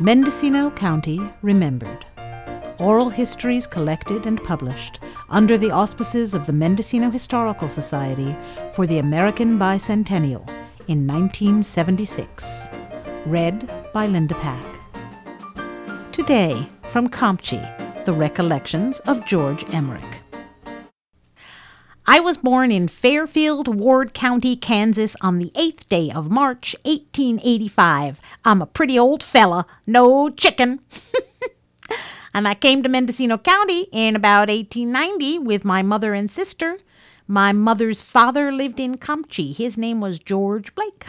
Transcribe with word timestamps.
Mendocino 0.00 0.70
County 0.70 1.20
Remembered. 1.42 2.06
Oral 2.78 3.08
histories 3.08 3.66
collected 3.66 4.26
and 4.26 4.40
published 4.44 5.00
under 5.28 5.58
the 5.58 5.72
auspices 5.72 6.34
of 6.34 6.46
the 6.46 6.52
Mendocino 6.52 7.10
Historical 7.10 7.68
Society 7.68 8.36
for 8.76 8.86
the 8.86 9.00
American 9.00 9.58
Bicentennial 9.58 10.46
in 10.86 11.04
1976. 11.04 12.70
Read 13.26 13.68
by 13.92 14.06
Linda 14.06 14.36
Pack. 14.36 14.64
Today, 16.12 16.68
from 16.92 17.08
Comptche, 17.08 18.04
the 18.04 18.12
recollections 18.12 19.00
of 19.00 19.26
George 19.26 19.64
Emerick. 19.74 20.22
I 22.10 22.20
was 22.20 22.38
born 22.38 22.72
in 22.72 22.88
Fairfield, 22.88 23.68
Ward 23.68 24.14
County, 24.14 24.56
Kansas 24.56 25.14
on 25.20 25.38
the 25.38 25.50
8th 25.54 25.88
day 25.88 26.10
of 26.10 26.30
March, 26.30 26.74
1885. 26.86 28.18
I'm 28.46 28.62
a 28.62 28.66
pretty 28.66 28.98
old 28.98 29.22
fella, 29.22 29.66
no 29.86 30.30
chicken. 30.30 30.80
and 32.34 32.48
I 32.48 32.54
came 32.54 32.82
to 32.82 32.88
Mendocino 32.88 33.36
County 33.36 33.88
in 33.92 34.16
about 34.16 34.48
1890 34.48 35.40
with 35.40 35.66
my 35.66 35.82
mother 35.82 36.14
and 36.14 36.32
sister. 36.32 36.78
My 37.26 37.52
mother's 37.52 38.00
father 38.00 38.52
lived 38.52 38.80
in 38.80 38.96
Comptche. 38.96 39.54
His 39.54 39.76
name 39.76 40.00
was 40.00 40.18
George 40.18 40.74
Blake. 40.74 41.08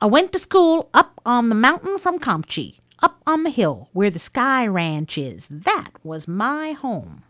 I 0.00 0.06
went 0.06 0.32
to 0.32 0.40
school 0.40 0.90
up 0.92 1.20
on 1.24 1.50
the 1.50 1.54
mountain 1.54 1.98
from 1.98 2.18
Comptche, 2.18 2.80
up 3.00 3.22
on 3.28 3.44
the 3.44 3.50
hill 3.50 3.90
where 3.92 4.10
the 4.10 4.18
Sky 4.18 4.66
Ranch 4.66 5.16
is. 5.16 5.46
That 5.48 5.90
was 6.02 6.26
my 6.26 6.72
home. 6.72 7.22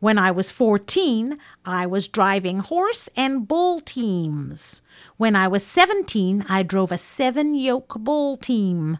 When 0.00 0.16
I 0.16 0.30
was 0.30 0.50
14, 0.50 1.38
I 1.66 1.86
was 1.86 2.08
driving 2.08 2.60
horse 2.60 3.10
and 3.14 3.46
bull 3.46 3.82
teams. 3.82 4.80
When 5.18 5.36
I 5.36 5.46
was 5.46 5.64
17, 5.64 6.46
I 6.48 6.62
drove 6.62 6.90
a 6.90 6.96
seven 6.96 7.54
yoke 7.54 7.94
bull 7.98 8.38
team. 8.38 8.98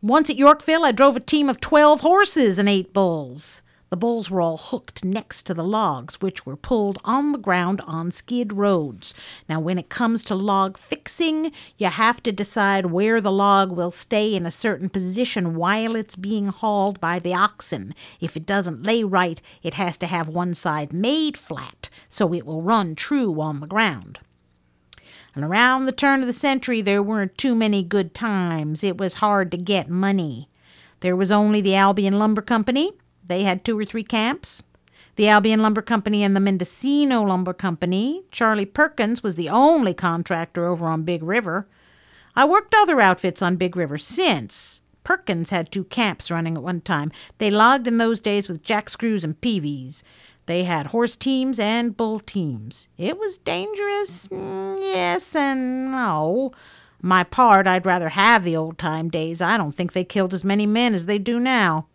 Once 0.00 0.30
at 0.30 0.36
Yorkville, 0.36 0.84
I 0.84 0.92
drove 0.92 1.16
a 1.16 1.20
team 1.20 1.50
of 1.50 1.60
12 1.60 2.00
horses 2.00 2.58
and 2.58 2.66
eight 2.66 2.94
bulls. 2.94 3.60
The 3.92 3.98
bulls 3.98 4.30
were 4.30 4.40
all 4.40 4.56
hooked 4.56 5.04
next 5.04 5.42
to 5.42 5.52
the 5.52 5.62
logs, 5.62 6.18
which 6.22 6.46
were 6.46 6.56
pulled 6.56 6.98
on 7.04 7.32
the 7.32 7.38
ground 7.38 7.82
on 7.82 8.10
skid 8.10 8.54
roads. 8.54 9.12
Now, 9.50 9.60
when 9.60 9.76
it 9.78 9.90
comes 9.90 10.24
to 10.24 10.34
log 10.34 10.78
fixing, 10.78 11.52
you 11.76 11.88
have 11.88 12.22
to 12.22 12.32
decide 12.32 12.86
where 12.86 13.20
the 13.20 13.30
log 13.30 13.70
will 13.70 13.90
stay 13.90 14.34
in 14.34 14.46
a 14.46 14.50
certain 14.50 14.88
position 14.88 15.56
while 15.56 15.94
it's 15.94 16.16
being 16.16 16.46
hauled 16.46 17.00
by 17.00 17.18
the 17.18 17.34
oxen. 17.34 17.94
If 18.18 18.34
it 18.34 18.46
doesn't 18.46 18.82
lay 18.82 19.04
right, 19.04 19.42
it 19.62 19.74
has 19.74 19.98
to 19.98 20.06
have 20.06 20.26
one 20.26 20.54
side 20.54 20.94
made 20.94 21.36
flat 21.36 21.90
so 22.08 22.32
it 22.32 22.46
will 22.46 22.62
run 22.62 22.94
true 22.94 23.38
on 23.42 23.60
the 23.60 23.66
ground. 23.66 24.20
And 25.34 25.44
around 25.44 25.84
the 25.84 25.92
turn 25.92 26.22
of 26.22 26.26
the 26.26 26.32
century, 26.32 26.80
there 26.80 27.02
weren't 27.02 27.36
too 27.36 27.54
many 27.54 27.82
good 27.82 28.14
times. 28.14 28.82
It 28.82 28.96
was 28.96 29.14
hard 29.16 29.50
to 29.50 29.58
get 29.58 29.90
money. 29.90 30.48
There 31.00 31.14
was 31.14 31.30
only 31.30 31.60
the 31.60 31.74
Albion 31.74 32.18
Lumber 32.18 32.40
Company, 32.40 32.92
they 33.26 33.42
had 33.44 33.64
two 33.64 33.78
or 33.78 33.84
three 33.84 34.04
camps. 34.04 34.62
The 35.16 35.28
Albion 35.28 35.60
Lumber 35.60 35.82
Company 35.82 36.22
and 36.22 36.34
the 36.34 36.40
Mendocino 36.40 37.22
Lumber 37.22 37.52
Company. 37.52 38.22
Charlie 38.30 38.64
Perkins 38.64 39.22
was 39.22 39.34
the 39.34 39.48
only 39.48 39.92
contractor 39.92 40.66
over 40.66 40.86
on 40.86 41.02
Big 41.02 41.22
River. 41.22 41.68
I 42.34 42.46
worked 42.46 42.74
other 42.74 43.00
outfits 43.00 43.42
on 43.42 43.56
Big 43.56 43.76
River 43.76 43.98
since. 43.98 44.80
Perkins 45.04 45.50
had 45.50 45.70
two 45.70 45.84
camps 45.84 46.30
running 46.30 46.56
at 46.56 46.62
one 46.62 46.80
time. 46.80 47.12
They 47.38 47.50
logged 47.50 47.86
in 47.86 47.98
those 47.98 48.20
days 48.20 48.48
with 48.48 48.62
jack 48.62 48.88
screws 48.88 49.24
and 49.24 49.38
peavies. 49.40 50.02
They 50.46 50.64
had 50.64 50.88
horse 50.88 51.14
teams 51.14 51.58
and 51.58 51.96
bull 51.96 52.18
teams. 52.18 52.88
It 52.96 53.18
was 53.18 53.38
dangerous, 53.38 54.28
mm, 54.28 54.80
yes 54.80 55.36
and 55.36 55.92
no. 55.92 56.52
My 57.00 57.24
part, 57.24 57.66
I'd 57.66 57.86
rather 57.86 58.10
have 58.10 58.44
the 58.44 58.56
old 58.56 58.78
time 58.78 59.08
days. 59.08 59.42
I 59.42 59.56
don't 59.56 59.72
think 59.72 59.92
they 59.92 60.04
killed 60.04 60.32
as 60.32 60.44
many 60.44 60.66
men 60.66 60.94
as 60.94 61.06
they 61.06 61.18
do 61.18 61.38
now. 61.38 61.86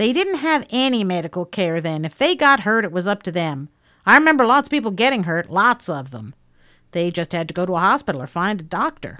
They 0.00 0.14
didn't 0.14 0.36
have 0.36 0.66
any 0.70 1.04
medical 1.04 1.44
care 1.44 1.78
then. 1.78 2.06
If 2.06 2.16
they 2.16 2.34
got 2.34 2.60
hurt, 2.60 2.86
it 2.86 2.90
was 2.90 3.06
up 3.06 3.22
to 3.24 3.30
them. 3.30 3.68
I 4.06 4.16
remember 4.16 4.46
lots 4.46 4.66
of 4.66 4.70
people 4.70 4.92
getting 4.92 5.24
hurt, 5.24 5.50
lots 5.50 5.90
of 5.90 6.10
them. 6.10 6.34
They 6.92 7.10
just 7.10 7.32
had 7.32 7.48
to 7.48 7.52
go 7.52 7.66
to 7.66 7.76
a 7.76 7.80
hospital 7.80 8.22
or 8.22 8.26
find 8.26 8.62
a 8.62 8.64
doctor. 8.64 9.18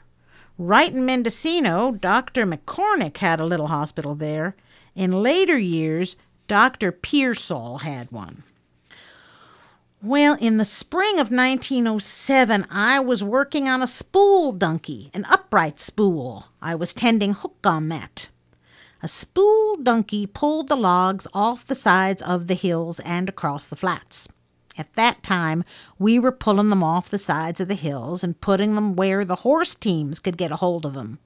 Right 0.57 0.91
in 0.91 1.05
Mendocino, 1.05 1.93
Dr. 1.93 2.47
McCormick 2.47 3.19
had 3.19 3.41
a 3.41 3.45
little 3.45 3.67
hospital 3.67 4.15
there. 4.15 4.57
In 4.95 5.13
later 5.13 5.59
years, 5.59 6.17
Dr. 6.49 6.93
Pearsall 6.93 7.81
had 7.81 8.11
one. 8.11 8.43
Well, 10.03 10.39
in 10.41 10.57
the 10.57 10.65
spring 10.65 11.21
of 11.21 11.31
1907, 11.31 12.67
I 12.71 13.01
was 13.01 13.23
working 13.23 13.69
on 13.69 13.83
a 13.83 13.87
spool 13.87 14.53
donkey, 14.53 15.11
an 15.13 15.27
upright 15.27 15.79
spool. 15.79 16.47
I 16.63 16.75
was 16.75 16.95
tending 16.95 17.35
hook 17.35 17.59
on 17.67 17.91
that. 17.91 18.31
A 19.03 19.09
spool 19.09 19.77
donkey 19.77 20.27
pulled 20.27 20.69
the 20.69 20.77
logs 20.77 21.27
off 21.33 21.67
the 21.67 21.75
sides 21.75 22.21
of 22.21 22.49
the 22.49 22.55
hills 22.55 23.01
and 23.01 23.31
across 23.31 23.67
the 23.67 23.77
flats. 23.77 24.29
At 24.77 24.93
that 24.93 25.23
time, 25.23 25.65
we 25.99 26.19
were 26.19 26.33
pulling 26.33 26.69
them 26.69 26.83
off 26.83 27.09
the 27.09 27.19
sides 27.19 27.61
of 27.61 27.69
the 27.69 27.75
hills 27.75 28.23
and 28.23 28.41
putting 28.41 28.75
them 28.75 28.97
where 28.97 29.25
the 29.25 29.37
horse 29.37 29.75
teams 29.75 30.21
could 30.21 30.37
get 30.37 30.53
a 30.53 30.57
hold 30.57 30.85
of 30.85 30.93
them. 30.93 31.19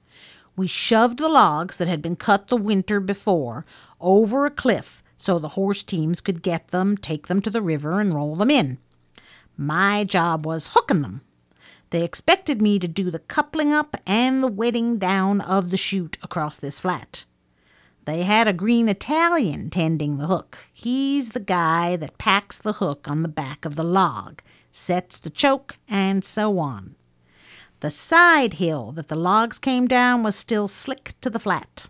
We 0.55 0.67
shoved 0.67 1.17
the 1.17 1.27
logs 1.27 1.75
that 1.75 1.89
had 1.89 2.01
been 2.01 2.15
cut 2.15 2.47
the 2.47 2.55
winter 2.55 3.01
before 3.01 3.65
over 3.99 4.45
a 4.45 4.51
cliff 4.51 5.03
so 5.17 5.37
the 5.37 5.49
horse 5.49 5.83
teams 5.83 6.21
could 6.21 6.41
get 6.41 6.69
them, 6.69 6.97
take 6.97 7.27
them 7.27 7.41
to 7.41 7.49
the 7.49 7.61
river, 7.61 7.99
and 7.99 8.13
roll 8.13 8.37
them 8.37 8.51
in. 8.51 8.77
My 9.57 10.05
job 10.05 10.45
was 10.45 10.71
hooking 10.73 11.01
them. 11.01 11.21
They 11.89 12.03
expected 12.03 12.61
me 12.61 12.79
to 12.79 12.87
do 12.87 13.11
the 13.11 13.19
coupling 13.19 13.73
up 13.73 13.97
and 14.07 14.41
the 14.41 14.47
wetting 14.47 14.97
down 14.97 15.41
of 15.41 15.71
the 15.71 15.77
chute 15.77 16.17
across 16.23 16.55
this 16.55 16.79
flat. 16.79 17.25
They 18.05 18.21
had 18.21 18.47
a 18.47 18.53
green 18.53 18.87
Italian 18.87 19.71
tending 19.71 20.17
the 20.17 20.27
hook. 20.27 20.69
He's 20.71 21.29
the 21.29 21.39
guy 21.39 21.95
that 21.95 22.19
packs 22.19 22.55
the 22.55 22.73
hook 22.73 23.09
on 23.09 23.23
the 23.23 23.27
back 23.27 23.65
of 23.65 23.75
the 23.75 23.83
log, 23.83 24.43
sets 24.69 25.17
the 25.17 25.31
choke, 25.31 25.79
and 25.89 26.23
so 26.23 26.59
on. 26.59 26.95
The 27.79 27.89
side 27.89 28.53
hill 28.53 28.91
that 28.91 29.07
the 29.07 29.15
logs 29.15 29.57
came 29.57 29.87
down 29.87 30.21
was 30.21 30.35
still 30.35 30.67
slick 30.67 31.13
to 31.21 31.31
the 31.31 31.39
flat. 31.39 31.87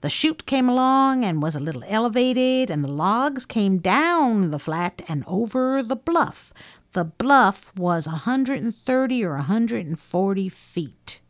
The 0.00 0.08
chute 0.08 0.46
came 0.46 0.68
along 0.68 1.24
and 1.24 1.42
was 1.42 1.54
a 1.54 1.60
little 1.60 1.84
elevated, 1.86 2.70
and 2.70 2.82
the 2.82 2.92
logs 2.92 3.44
came 3.44 3.78
down 3.78 4.50
the 4.50 4.58
flat 4.58 5.02
and 5.08 5.24
over 5.26 5.82
the 5.82 5.96
bluff. 5.96 6.54
The 6.92 7.04
bluff 7.04 7.70
was 7.76 8.06
a 8.06 8.24
130 8.24 9.24
or 9.24 9.34
a 9.34 9.36
140 9.36 10.48
feet. 10.48 11.20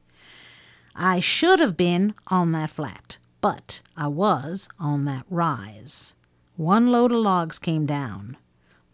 I 0.95 1.19
should 1.19 1.59
have 1.59 1.77
been 1.77 2.15
on 2.29 2.53
that 2.53 2.71
flat 2.71 3.19
but 3.45 3.83
I 3.95 4.09
was 4.09 4.71
on 4.79 5.05
that 5.05 5.27
rise. 5.29 6.17
One 6.57 6.91
load 6.91 7.13
of 7.13 7.19
logs 7.19 7.59
came 7.59 7.85
down. 7.85 8.39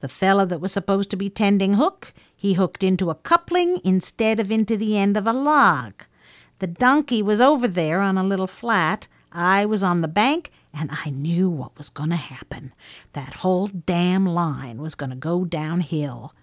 The 0.01 0.09
fellow 0.09 0.45
that 0.45 0.61
was 0.61 0.73
supposed 0.73 1.09
to 1.11 1.17
be 1.17 1.31
tending 1.31 1.75
hook, 1.75 2.13
he 2.35 2.55
hooked 2.55 2.83
into 2.83 3.11
a 3.11 3.15
coupling 3.15 3.81
instead 3.85 4.41
of 4.41 4.51
into 4.51 4.77
the 4.77 4.99
end 4.99 5.17
of 5.17 5.29
a 5.29 5.33
log. 5.33 6.03
The 6.59 6.67
donkey 6.67 7.23
was 7.23 7.41
over 7.41 7.69
there 7.69 8.01
on 8.01 8.19
a 8.19 8.25
little 8.25 8.49
flat. 8.49 9.07
I 9.31 9.67
was 9.67 9.85
on 9.85 10.01
the 10.01 10.09
bank, 10.09 10.51
and 10.75 10.91
I 10.91 11.11
knew 11.11 11.49
what 11.49 11.79
was 11.79 11.89
going 11.89 12.11
to 12.11 12.17
happen. 12.17 12.73
That 13.13 13.35
whole 13.35 13.69
damn 13.69 14.27
line 14.27 14.83
was 14.83 14.97
going 14.97 15.11
to 15.11 15.17
go 15.17 15.45
downhill. 15.45 16.35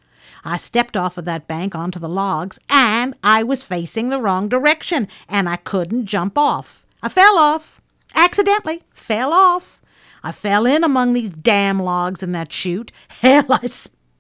I 0.46 0.56
stepped 0.56 0.96
off 0.96 1.18
of 1.18 1.26
that 1.26 1.46
bank 1.46 1.76
onto 1.76 2.00
the 2.00 2.08
logs, 2.08 2.58
and 2.70 3.18
I 3.22 3.44
was 3.44 3.64
facing 3.64 4.08
the 4.08 4.22
wrong 4.22 4.48
direction, 4.48 5.10
and 5.28 5.50
I 5.50 5.58
couldn't 5.58 6.06
jump 6.06 6.38
off. 6.38 6.86
I 7.04 7.10
fell 7.10 7.38
off 7.38 7.82
accidentally 8.16 8.84
fell 8.92 9.34
off. 9.34 9.82
I 10.24 10.32
fell 10.32 10.66
in 10.66 10.84
among 10.84 11.14
these 11.14 11.32
damn 11.32 11.82
logs 11.82 12.22
in 12.22 12.32
that 12.34 12.52
chute. 12.52 12.92
Hell, 13.22 13.46
I 13.50 13.68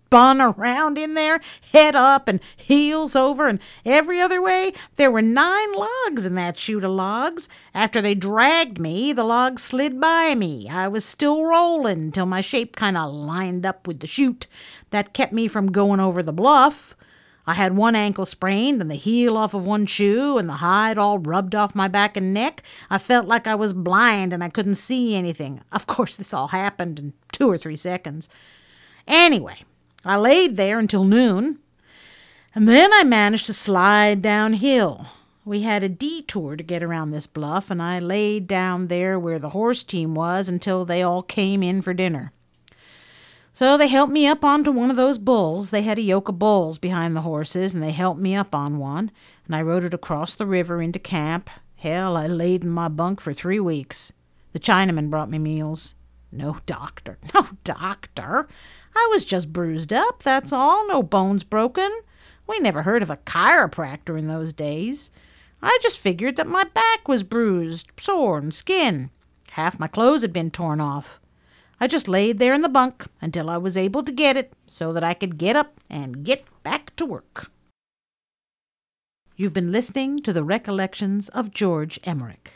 spun 0.08 0.40
around 0.40 0.98
in 0.98 1.16
there, 1.16 1.42
head 1.74 1.96
up 1.96 2.30
and 2.30 2.40
heels 2.56 3.16
over, 3.16 3.48
and 3.48 3.60
every 3.86 4.22
other 4.22 4.42
way. 4.42 4.72
There 4.96 5.12
were 5.12 5.22
nine 5.22 5.74
logs 5.74 6.26
in 6.26 6.36
that 6.36 6.58
chute 6.58 6.86
of 6.86 6.92
logs. 6.92 7.50
After 7.74 8.02
they 8.02 8.16
dragged 8.16 8.80
me, 8.80 9.12
the 9.12 9.26
logs 9.26 9.64
slid 9.64 10.00
by 10.00 10.34
me. 10.34 10.70
I 10.70 10.88
was 10.88 11.04
still 11.04 11.44
rolling 11.44 12.14
till 12.14 12.26
my 12.26 12.42
shape 12.42 12.76
kind 12.76 12.98
of 12.98 13.12
lined 13.14 13.66
up 13.66 13.86
with 13.86 14.00
the 14.00 14.08
chute. 14.08 14.48
That 14.92 15.14
kept 15.14 15.34
me 15.34 15.50
from 15.50 15.74
going 15.74 16.00
over 16.00 16.24
the 16.24 16.32
bluff. 16.32 16.96
I 17.50 17.54
had 17.54 17.78
one 17.78 17.96
ankle 17.96 18.26
sprained 18.26 18.82
and 18.82 18.92
the 18.92 18.96
heel 18.96 19.38
off 19.38 19.54
of 19.54 19.66
one 19.66 19.86
shoe 19.86 20.38
and 20.38 20.50
the 20.50 20.56
hide 20.56 20.98
all 20.98 21.18
rubbed 21.18 21.56
off 21.56 21.74
my 21.74 21.88
back 21.88 22.18
and 22.18 22.34
neck. 22.34 22.62
I 22.90 22.98
felt 22.98 23.26
like 23.26 23.48
I 23.48 23.56
was 23.56 23.72
blind 23.72 24.34
and 24.34 24.44
I 24.44 24.50
couldn't 24.50 24.76
see 24.76 25.16
anything. 25.16 25.62
Of 25.72 25.88
course, 25.88 26.18
this 26.18 26.34
all 26.34 26.50
happened 26.50 27.00
in 27.00 27.14
two 27.32 27.50
or 27.50 27.58
three 27.58 27.78
seconds. 27.78 28.30
Anyway, 29.08 29.64
I 30.04 30.18
laid 30.18 30.58
there 30.58 30.78
until 30.78 31.06
noon, 31.06 31.60
and 32.54 32.68
then 32.68 32.92
I 32.94 33.06
managed 33.06 33.46
to 33.46 33.54
slide 33.54 34.22
downhill. 34.22 35.06
We 35.46 35.62
had 35.62 35.82
a 35.82 35.90
detour 35.90 36.58
to 36.58 36.64
get 36.64 36.84
around 36.84 37.12
this 37.12 37.28
bluff, 37.28 37.72
and 37.72 37.82
I 37.82 38.00
laid 38.00 38.48
down 38.48 38.88
there 38.88 39.18
where 39.18 39.40
the 39.40 39.52
horse 39.52 39.84
team 39.84 40.14
was 40.14 40.50
until 40.50 40.84
they 40.84 41.02
all 41.02 41.24
came 41.24 41.64
in 41.64 41.82
for 41.82 41.94
dinner. 41.94 42.34
So 43.58 43.76
they 43.76 43.88
helped 43.88 44.14
me 44.14 44.28
up 44.28 44.46
onto 44.46 44.72
one 44.72 44.92
of 44.92 44.98
those 44.98 45.18
bulls. 45.18 45.72
They 45.72 45.82
had 45.82 45.98
a 45.98 46.04
yoke 46.04 46.30
of 46.30 46.38
bulls 46.38 46.78
behind 46.78 47.16
the 47.16 47.22
horses, 47.22 47.74
and 47.74 47.82
they 47.82 47.90
helped 47.90 48.22
me 48.22 48.36
up 48.36 48.54
on 48.54 48.78
one, 48.78 49.10
and 49.48 49.56
I 49.56 49.64
rode 49.64 49.84
it 49.84 49.96
across 49.96 50.36
the 50.36 50.46
river 50.46 50.80
into 50.80 51.00
camp. 51.00 51.50
Hell, 51.78 52.16
I 52.16 52.28
laid 52.28 52.62
in 52.62 52.70
my 52.70 52.88
bunk 52.88 53.20
for 53.20 53.34
three 53.34 53.60
weeks. 53.60 54.14
The 54.54 54.60
Chinaman 54.60 55.10
brought 55.10 55.32
me 55.32 55.40
meals. 55.40 55.96
No 56.32 56.60
doctor, 56.68 57.18
no 57.34 57.48
doctor. 57.64 58.48
I 58.96 59.10
was 59.12 59.26
just 59.26 59.52
bruised 59.52 59.92
up, 59.92 60.22
that's 60.22 60.54
all, 60.54 60.88
no 60.88 61.02
bones 61.02 61.44
broken. 61.44 61.90
We 62.46 62.60
never 62.60 62.84
heard 62.84 63.02
of 63.02 63.10
a 63.10 63.18
chiropractor 63.18 64.20
in 64.20 64.28
those 64.28 64.54
days. 64.54 65.10
I 65.64 65.80
just 65.82 65.98
figured 65.98 66.36
that 66.36 66.46
my 66.46 66.66
back 66.66 67.08
was 67.08 67.24
bruised, 67.24 67.90
sore, 67.98 68.38
and 68.38 68.54
skin. 68.54 69.10
Half 69.50 69.80
my 69.80 69.88
clothes 69.88 70.22
had 70.22 70.32
been 70.32 70.52
torn 70.52 70.80
off. 70.80 71.20
I 71.80 71.88
just 71.88 72.08
laid 72.08 72.40
there 72.40 72.54
in 72.54 72.62
the 72.62 72.70
bunk 72.70 73.06
until 73.22 73.50
I 73.50 73.58
was 73.58 73.78
able 73.78 74.04
to 74.04 74.12
get 74.12 74.36
it 74.36 74.52
so 74.66 74.92
that 74.94 75.04
I 75.04 75.14
could 75.14 75.38
get 75.38 75.56
up 75.56 75.80
and 75.90 76.24
get 76.24 76.44
back 76.64 76.96
to 76.96 77.06
work. 77.06 77.52
You've 79.36 79.54
been 79.54 79.72
listening 79.72 80.20
to 80.20 80.34
the 80.34 80.44
recollections 80.44 81.30
of 81.30 81.54
George 81.54 82.00
Emerick. 82.04 82.54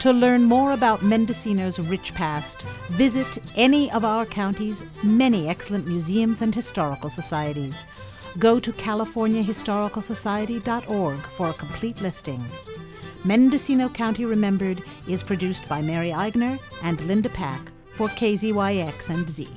To 0.00 0.12
learn 0.12 0.44
more 0.44 0.72
about 0.72 1.02
Mendocino's 1.02 1.80
rich 1.80 2.12
past, 2.12 2.60
visit 2.90 3.38
any 3.56 3.90
of 3.90 4.04
our 4.04 4.26
county's 4.26 4.84
many 5.02 5.48
excellent 5.48 5.88
museums 5.88 6.42
and 6.42 6.54
historical 6.54 7.08
societies. 7.08 7.86
Go 8.38 8.60
to 8.60 8.74
CaliforniaHistoricalSociety.org 8.74 11.18
for 11.20 11.48
a 11.48 11.54
complete 11.54 12.02
listing. 12.02 12.44
Mendocino 13.26 13.88
County 13.88 14.24
Remembered 14.24 14.84
is 15.08 15.20
produced 15.20 15.68
by 15.68 15.82
Mary 15.82 16.10
Eigner 16.10 16.60
and 16.84 17.00
Linda 17.08 17.28
Pack 17.28 17.72
for 17.92 18.06
KZYX 18.06 19.10
and 19.10 19.28
Z. 19.28 19.48